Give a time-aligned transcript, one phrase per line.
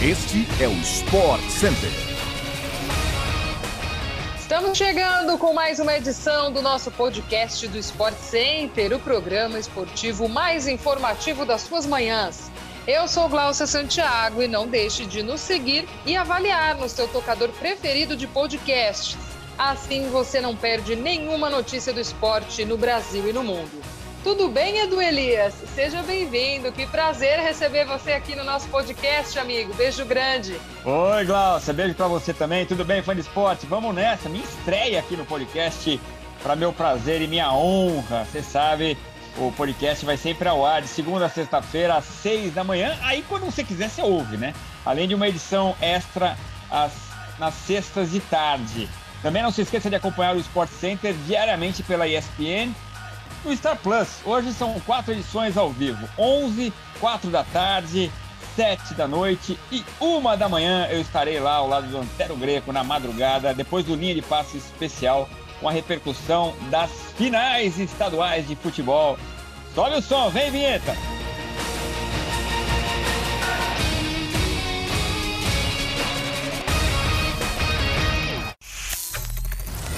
[0.00, 1.90] Este é o Sport Center.
[4.38, 10.28] Estamos chegando com mais uma edição do nosso podcast do Sport Center, o programa esportivo
[10.28, 12.48] mais informativo das suas manhãs.
[12.86, 17.48] Eu sou Glaucia Santiago e não deixe de nos seguir e avaliar no seu tocador
[17.48, 19.18] preferido de podcast.
[19.58, 23.97] Assim você não perde nenhuma notícia do esporte no Brasil e no mundo.
[24.28, 25.54] Tudo bem, Edu Elias?
[25.74, 26.70] Seja bem-vindo.
[26.70, 29.72] Que prazer receber você aqui no nosso podcast, amigo.
[29.72, 30.54] Beijo grande.
[30.84, 31.72] Oi, Glaucia.
[31.72, 32.66] Beijo para você também.
[32.66, 33.64] Tudo bem, fã de esporte?
[33.64, 34.28] Vamos nessa.
[34.28, 35.98] Minha estreia aqui no podcast,
[36.42, 38.26] para meu prazer e minha honra.
[38.26, 38.98] Você sabe,
[39.38, 42.98] o podcast vai sempre ao ar de segunda a sexta-feira, às seis da manhã.
[43.00, 44.52] Aí, quando você quiser, você ouve, né?
[44.84, 46.36] Além de uma edição extra
[46.70, 46.92] às,
[47.38, 48.90] nas sextas de tarde.
[49.22, 52.74] Também não se esqueça de acompanhar o Sport Center diariamente pela ESPN
[53.44, 54.08] no Star Plus.
[54.24, 58.10] Hoje são quatro edições ao vivo: 11, 4 da tarde,
[58.56, 60.86] 7 da noite e 1 da manhã.
[60.90, 64.56] Eu estarei lá ao lado do Antero Greco na madrugada, depois do linha de passe
[64.58, 65.28] especial,
[65.60, 69.18] com a repercussão das finais estaduais de futebol.
[69.74, 71.17] Sobe o som, vem vinheta!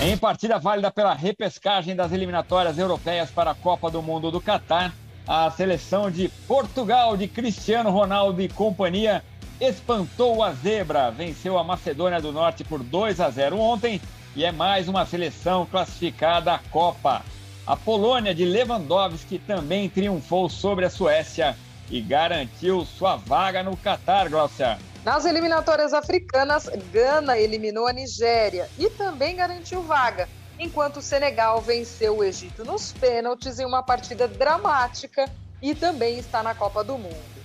[0.00, 4.94] Em partida válida pela repescagem das eliminatórias europeias para a Copa do Mundo do Catar,
[5.26, 9.24] a seleção de Portugal de Cristiano Ronaldo e companhia
[9.60, 14.00] espantou a zebra, venceu a Macedônia do Norte por 2 a 0 ontem
[14.36, 17.24] e é mais uma seleção classificada à Copa.
[17.66, 21.56] A Polônia de Lewandowski também triunfou sobre a Suécia
[21.90, 24.78] e garantiu sua vaga no Catar, Glaucia.
[25.04, 32.18] Nas eliminatórias africanas, Gana eliminou a Nigéria e também garantiu vaga, enquanto o Senegal venceu
[32.18, 35.30] o Egito nos pênaltis em uma partida dramática
[35.62, 37.38] e também está na Copa do Mundo.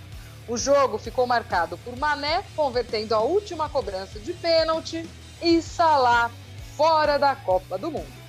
[0.48, 5.08] O jogo ficou marcado por Mané convertendo a última cobrança de pênalti
[5.42, 6.30] e Salah
[6.76, 8.24] fora da Copa do Mundo.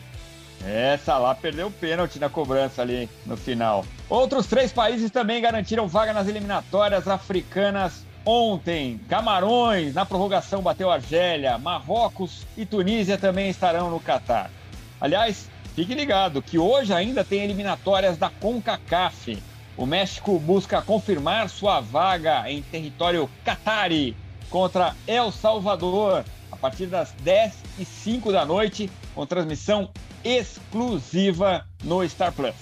[0.65, 3.84] É, Salah perdeu o pênalti na cobrança ali no final.
[4.09, 11.59] Outros três países também garantiram vaga nas eliminatórias africanas Ontem, Camarões na prorrogação bateu Argélia,
[11.59, 14.51] Marrocos e Tunísia também estarão no Catar.
[14.99, 19.43] Aliás, fique ligado que hoje ainda tem eliminatórias da CONCACAF.
[19.77, 24.17] O México busca confirmar sua vaga em território catari
[24.49, 29.91] contra El Salvador a partir das 10 e 5 da noite, com transmissão
[30.25, 32.55] exclusiva no Star Plus.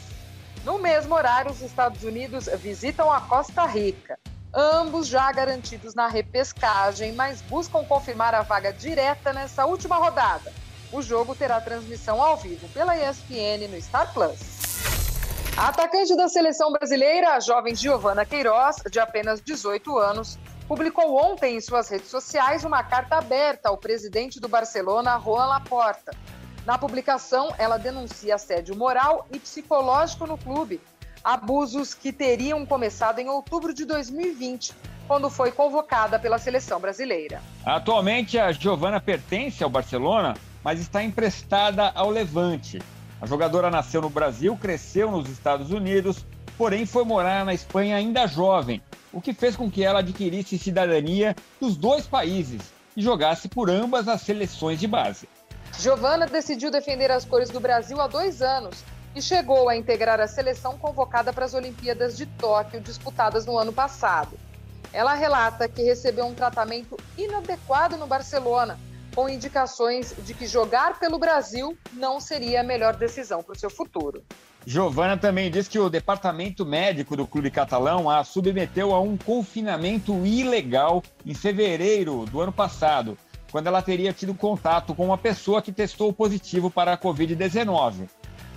[0.65, 4.19] No mesmo horário, os Estados Unidos visitam a Costa Rica
[4.55, 10.53] ambos já garantidos na repescagem, mas buscam confirmar a vaga direta nessa última rodada.
[10.93, 14.41] O jogo terá transmissão ao vivo pela ESPN no Star Plus.
[15.57, 20.39] A atacante da seleção brasileira, a jovem Giovana Queiroz, de apenas 18 anos,
[20.69, 26.15] publicou ontem em suas redes sociais uma carta aberta ao presidente do Barcelona, Juan Laporta.
[26.67, 30.81] Na publicação, ela denuncia assédio moral e psicológico no clube
[31.25, 34.73] abusos que teriam começado em outubro de 2020,
[35.07, 37.41] quando foi convocada pela seleção brasileira.
[37.65, 40.35] Atualmente, a Giovana pertence ao Barcelona,
[40.65, 42.81] mas está emprestada ao Levante.
[43.21, 46.25] A jogadora nasceu no Brasil, cresceu nos Estados Unidos,
[46.59, 48.83] porém foi morar na Espanha ainda jovem,
[49.13, 54.09] o que fez com que ela adquirisse cidadania dos dois países e jogasse por ambas
[54.09, 55.29] as seleções de base.
[55.79, 58.85] Giovana decidiu defender as cores do Brasil há dois anos
[59.15, 63.73] e chegou a integrar a seleção convocada para as Olimpíadas de Tóquio, disputadas no ano
[63.73, 64.39] passado.
[64.93, 68.79] Ela relata que recebeu um tratamento inadequado no Barcelona,
[69.15, 73.71] com indicações de que jogar pelo Brasil não seria a melhor decisão para o seu
[73.71, 74.23] futuro.
[74.65, 80.25] Giovana também diz que o departamento médico do clube catalão a submeteu a um confinamento
[80.25, 83.19] ilegal em fevereiro do ano passado,
[83.51, 88.09] quando ela teria tido contato com uma pessoa que testou positivo para a Covid-19.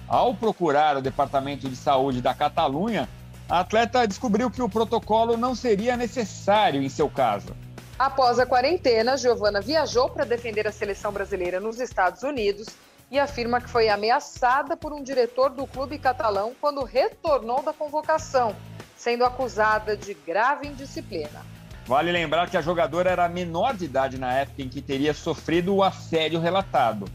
[0.08, 3.10] Ao procurar o Departamento de Saúde da Catalunha,
[3.50, 7.56] a atleta descobriu que o protocolo não seria necessário em seu caso.
[7.98, 12.68] Após a quarentena, Giovana viajou para defender a seleção brasileira nos Estados Unidos
[13.10, 18.56] e afirma que foi ameaçada por um diretor do clube catalão quando retornou da convocação,
[18.98, 21.42] sendo acusada de grave indisciplina.
[21.86, 25.76] Vale lembrar que a jogadora era menor de idade na época em que teria sofrido
[25.76, 27.06] o assédio relatado.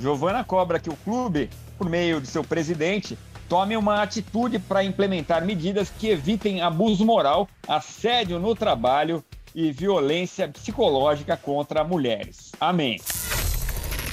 [0.00, 3.18] Giovana cobra que o clube por meio de seu presidente,
[3.48, 9.24] tome uma atitude para implementar medidas que evitem abuso moral, assédio no trabalho
[9.54, 12.52] e violência psicológica contra mulheres.
[12.60, 12.98] Amém.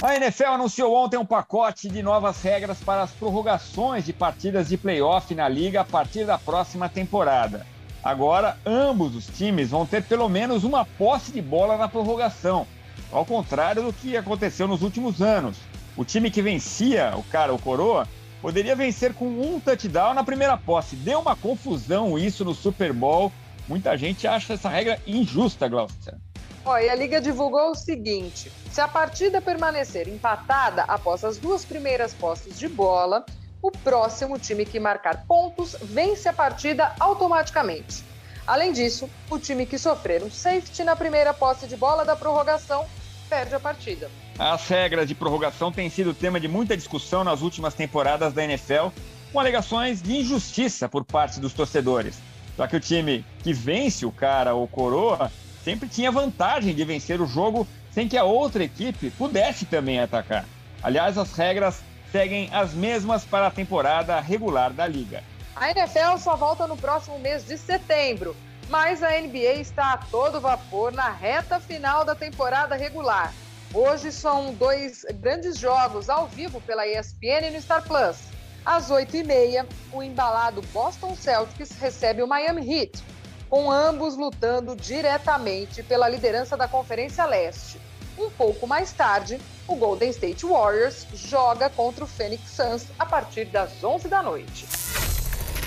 [0.02, 4.76] A NFL anunciou ontem um pacote de novas regras para as prorrogações de partidas de
[4.76, 7.66] playoff na liga a partir da próxima temporada.
[8.02, 12.66] Agora, ambos os times vão ter pelo menos uma posse de bola na prorrogação,
[13.10, 15.56] ao contrário do que aconteceu nos últimos anos.
[15.96, 18.08] O time que vencia o cara, o Coroa,
[18.42, 20.96] poderia vencer com um touchdown na primeira posse.
[20.96, 23.32] Deu uma confusão isso no Super Bowl.
[23.68, 26.18] Muita gente acha essa regra injusta, Glaucia.
[26.64, 32.12] Olha, a Liga divulgou o seguinte: se a partida permanecer empatada após as duas primeiras
[32.12, 33.24] posses de bola,
[33.62, 38.04] o próximo time que marcar pontos vence a partida automaticamente.
[38.46, 42.84] Além disso, o time que sofrer um safety na primeira posse de bola da prorrogação
[43.34, 44.08] perde a partida.
[44.38, 48.90] As regras de prorrogação têm sido tema de muita discussão nas últimas temporadas da NFL,
[49.32, 52.20] com alegações de injustiça por parte dos torcedores,
[52.56, 55.32] já que o time que vence o cara ou coroa
[55.64, 60.44] sempre tinha vantagem de vencer o jogo sem que a outra equipe pudesse também atacar.
[60.80, 61.82] Aliás, as regras
[62.12, 65.24] seguem as mesmas para a temporada regular da liga.
[65.56, 68.36] A NFL só volta no próximo mês de setembro,
[68.68, 73.32] mas a NBA está a todo vapor na reta final da temporada regular.
[73.72, 78.16] Hoje são dois grandes jogos ao vivo pela ESPN e no Star Plus.
[78.64, 83.04] Às 8h30, o embalado Boston Celtics recebe o Miami Heat,
[83.50, 87.80] com ambos lutando diretamente pela liderança da Conferência Leste.
[88.16, 93.46] Um pouco mais tarde, o Golden State Warriors joga contra o Phoenix Suns a partir
[93.46, 94.83] das 11 da noite.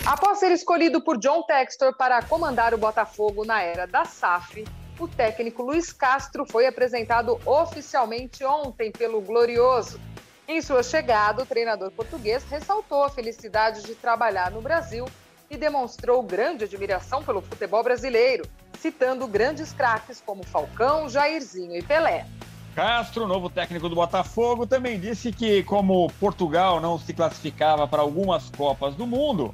[0.08, 4.64] Após ser escolhido por John Textor para comandar o Botafogo na era da SAF,
[4.98, 10.00] o técnico Luiz Castro foi apresentado oficialmente ontem pelo Glorioso.
[10.48, 15.04] Em sua chegada, o treinador português ressaltou a felicidade de trabalhar no Brasil
[15.52, 18.48] e demonstrou grande admiração pelo futebol brasileiro,
[18.80, 22.26] citando grandes craques como Falcão, Jairzinho e Pelé.
[22.74, 28.50] Castro, novo técnico do Botafogo, também disse que, como Portugal não se classificava para algumas
[28.52, 29.54] Copas do Mundo,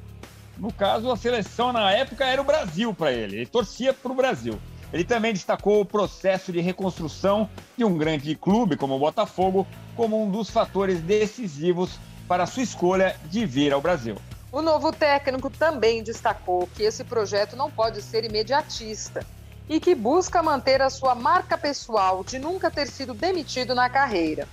[0.58, 4.14] no caso, a seleção na época era o Brasil para ele, ele torcia para o
[4.14, 4.58] Brasil.
[4.92, 9.66] Ele também destacou o processo de reconstrução de um grande clube como o Botafogo
[9.96, 11.98] como um dos fatores decisivos
[12.28, 14.16] para a sua escolha de vir ao Brasil.
[14.52, 19.26] O novo técnico também destacou que esse projeto não pode ser imediatista
[19.68, 24.46] e que busca manter a sua marca pessoal de nunca ter sido demitido na carreira.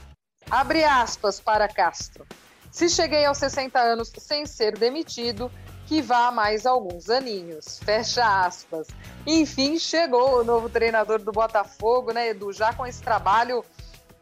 [0.50, 2.26] Abre aspas para Castro.
[2.72, 5.52] Se cheguei aos 60 anos sem ser demitido,
[5.92, 7.78] que vá mais alguns aninhos.
[7.84, 8.88] Fecha aspas.
[9.28, 12.54] Enfim, chegou o novo treinador do Botafogo, né, Edu?
[12.54, 13.62] Já com esse trabalho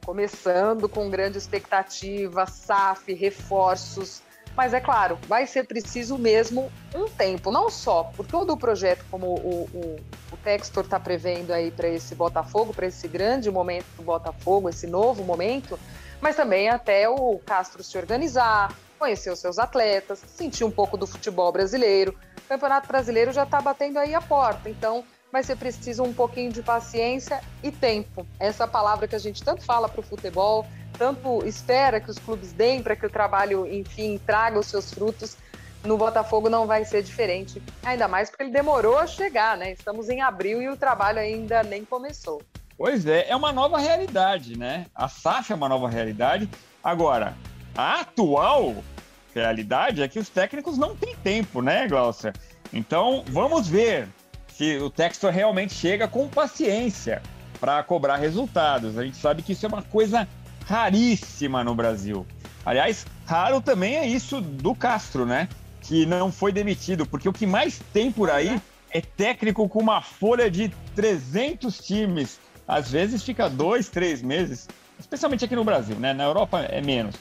[0.03, 4.23] começando com grande expectativa, SAF, reforços
[4.57, 9.05] mas é claro, vai ser preciso mesmo um tempo, não só por todo o projeto,
[9.09, 9.99] como o, o,
[10.33, 14.85] o Textor está prevendo aí para esse Botafogo, para esse grande momento do Botafogo, esse
[14.85, 15.79] novo momento,
[16.19, 21.07] mas também até o Castro se organizar, conhecer os seus atletas, sentir um pouco do
[21.07, 22.15] futebol brasileiro.
[22.37, 26.51] O Campeonato Brasileiro já está batendo aí a porta, então vai ser preciso um pouquinho
[26.51, 28.27] de paciência e tempo.
[28.39, 30.65] Essa palavra que a gente tanto fala para o futebol,
[30.97, 35.37] tanto espera que os clubes deem para que o trabalho, enfim, traga os seus frutos.
[35.83, 39.71] No Botafogo não vai ser diferente, ainda mais porque ele demorou a chegar, né?
[39.71, 42.41] Estamos em abril e o trabalho ainda nem começou.
[42.77, 44.87] Pois é, é uma nova realidade, né?
[44.93, 46.49] A SAF é uma nova realidade.
[46.83, 47.35] Agora,
[47.75, 48.83] a atual
[49.33, 52.33] realidade é que os técnicos não têm tempo, né, Glaucia?
[52.73, 54.07] Então, vamos ver
[54.53, 57.21] se o Textor realmente chega com paciência
[57.59, 58.97] para cobrar resultados.
[58.97, 60.27] A gente sabe que isso é uma coisa
[60.65, 62.25] raríssima no Brasil.
[62.65, 65.47] Aliás, raro também é isso do Castro, né?
[65.81, 70.01] Que não foi demitido, porque o que mais tem por aí é técnico com uma
[70.01, 72.39] folha de 300 times.
[72.67, 74.67] Às vezes fica dois, três meses,
[74.99, 76.13] especialmente aqui no Brasil, né?
[76.13, 77.15] Na Europa é menos.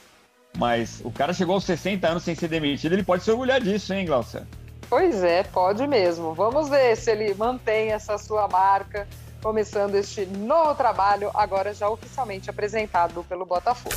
[0.59, 3.95] Mas o cara chegou aos 60 anos sem ser demitido, ele pode se orgulhar disso,
[3.95, 4.45] hein, Glaucia?
[4.91, 6.35] Pois é, pode mesmo.
[6.35, 9.07] Vamos ver se ele mantém essa sua marca
[9.41, 13.95] começando este novo trabalho, agora já oficialmente apresentado pelo Botafogo.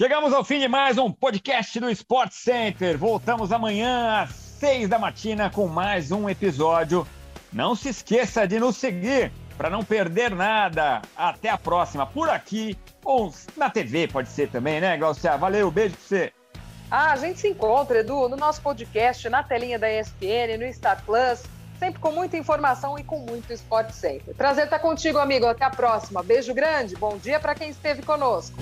[0.00, 2.96] Chegamos ao fim de mais um podcast do Sport Center.
[2.96, 7.04] Voltamos amanhã às seis da matina com mais um episódio.
[7.52, 11.02] Não se esqueça de nos seguir para não perder nada.
[11.16, 15.36] Até a próxima, por aqui ou na TV, pode ser também, né, Glaucia?
[15.36, 16.32] Valeu, beijo pra você.
[16.90, 21.02] Ah, a gente se encontra, Edu, no nosso podcast, na telinha da ESPN, no Star
[21.04, 21.42] Plus
[21.78, 24.34] sempre com muita informação e com muito esporte sempre.
[24.34, 25.46] Prazer estar contigo, amigo.
[25.46, 26.22] Até a próxima.
[26.22, 26.96] Beijo grande.
[26.96, 28.58] Bom dia para quem esteve conosco.